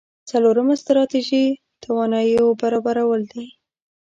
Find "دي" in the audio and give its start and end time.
3.33-3.45